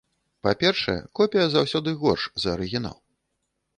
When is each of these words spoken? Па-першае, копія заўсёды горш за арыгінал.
Па-першае, 0.45 0.95
копія 1.21 1.45
заўсёды 1.57 1.89
горш 2.05 2.23
за 2.47 2.53
арыгінал. 2.55 2.97